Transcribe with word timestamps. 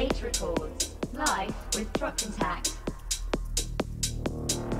TSH 0.00 0.22
Records, 0.22 0.94
live 1.12 1.54
with 1.74 1.92
Trockentakt. 1.92 2.74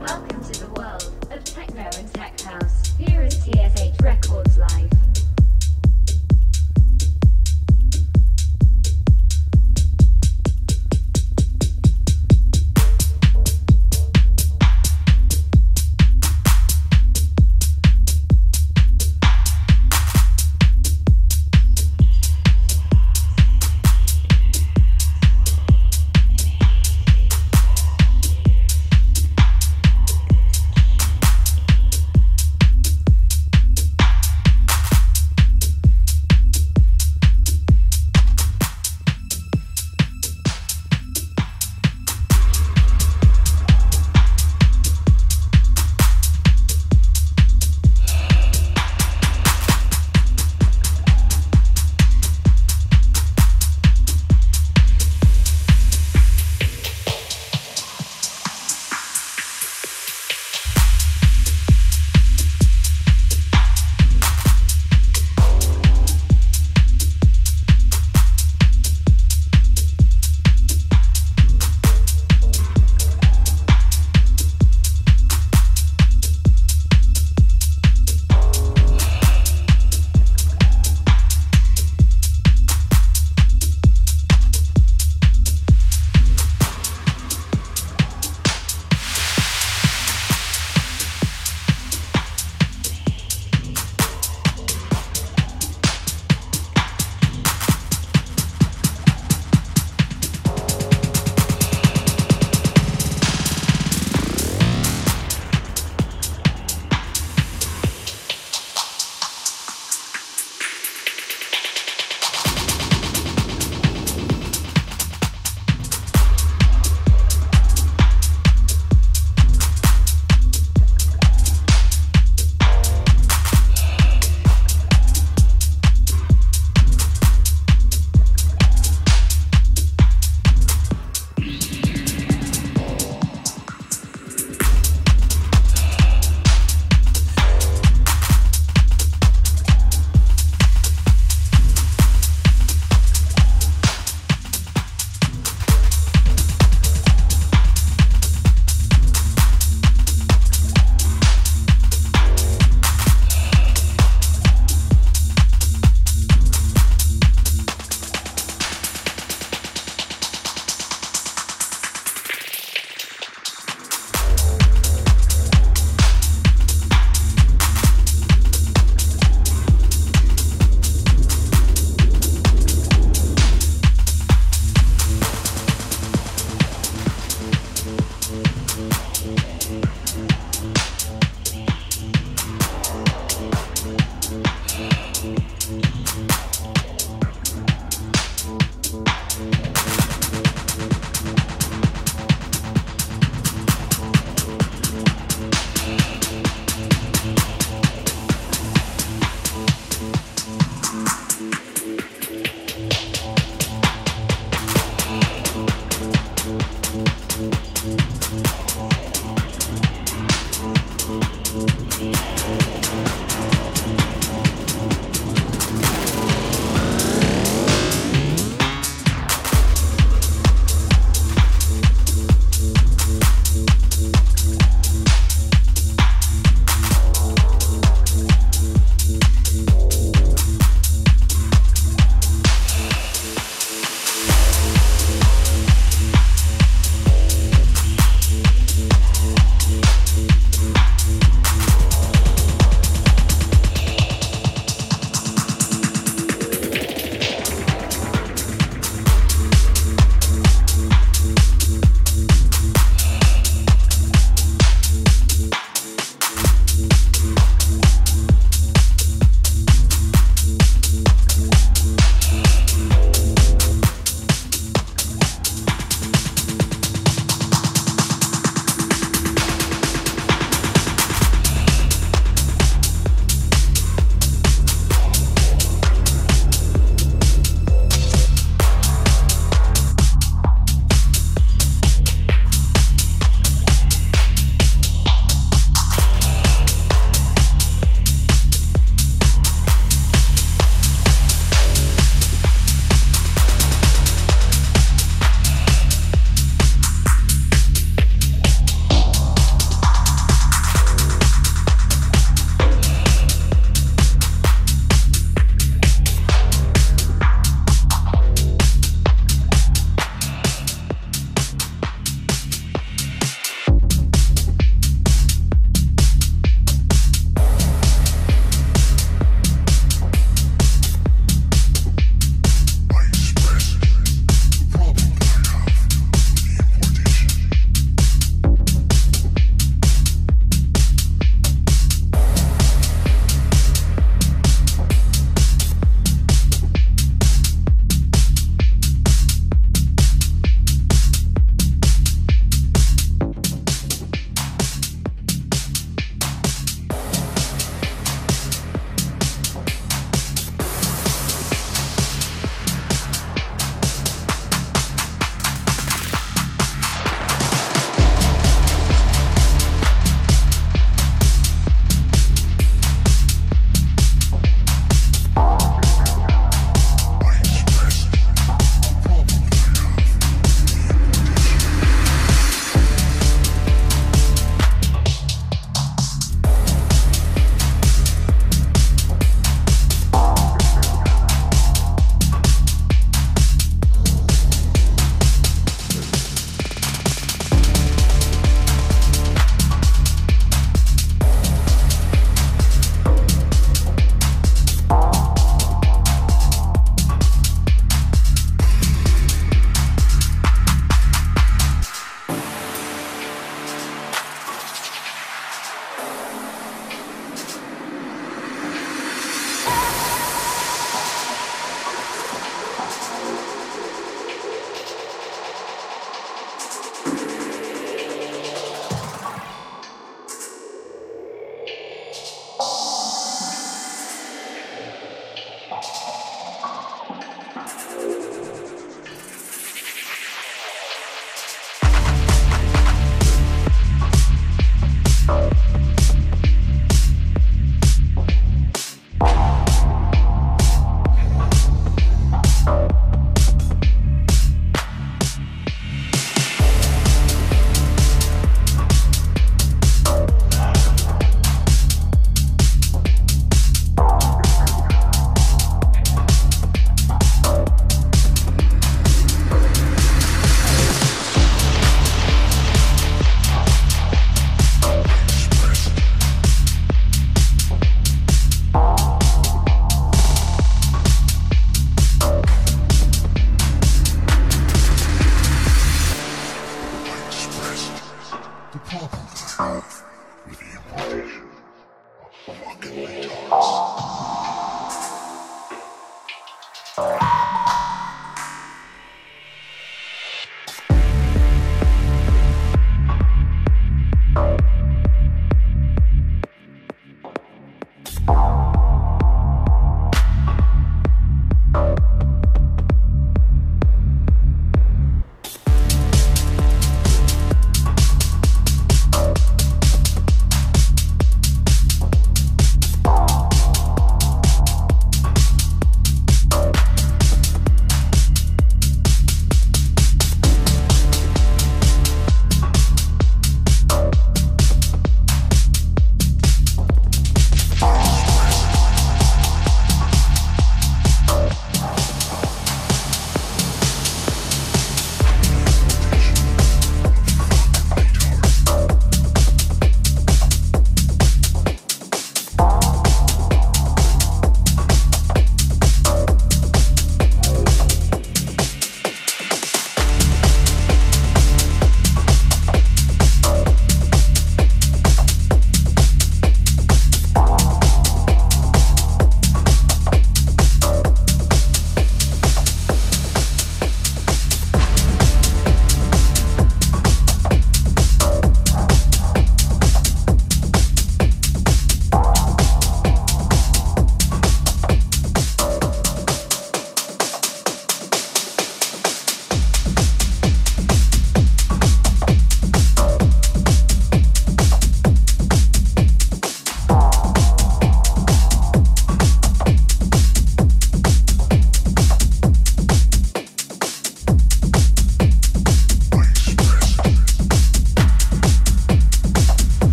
Welcome 0.00 0.42
to 0.42 0.60
the 0.60 0.70
world 0.72 1.12
of 1.30 1.44
techno 1.44 1.90
and 1.98 2.14
tech 2.14 2.40
house. 2.40 2.96
Here 2.96 3.22
is 3.22 3.34
TSH 3.44 4.00
Records 4.00 4.56
live. 4.56 4.91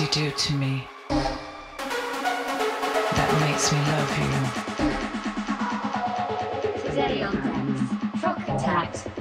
you 0.00 0.06
do 0.06 0.30
to 0.30 0.54
me 0.54 0.88
that 3.10 3.30
makes 3.42 3.70
me 3.70 3.78
love 3.78 4.18
you. 4.18 4.32
Today 6.88 7.22
on 7.22 7.34
Dex, 7.34 7.80
Trockentakt. 8.22 9.19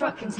Trockentakt. 0.00 0.39